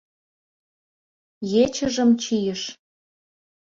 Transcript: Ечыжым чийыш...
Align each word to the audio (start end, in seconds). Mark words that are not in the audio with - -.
Ечыжым 1.63 2.09
чийыш... 2.23 2.61